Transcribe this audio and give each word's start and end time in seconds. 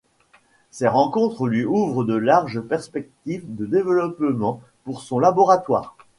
Ces 0.71 0.87
rencontres 0.87 1.45
lui 1.45 1.63
ouvrent 1.63 2.03
de 2.03 2.15
larges 2.15 2.59
perspectives 2.59 3.43
de 3.45 3.67
développement 3.67 4.59
pour 4.83 5.03
son 5.03 5.19
laboratoire. 5.19 5.95